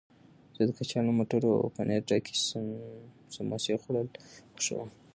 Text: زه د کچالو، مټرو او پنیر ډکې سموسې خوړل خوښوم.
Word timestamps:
زه 0.55 0.61
د 0.67 0.71
کچالو، 0.77 1.11
مټرو 1.19 1.51
او 1.59 1.65
پنیر 1.75 2.01
ډکې 2.09 2.35
سموسې 3.33 3.73
خوړل 3.81 4.07
خوښوم. 4.53 4.89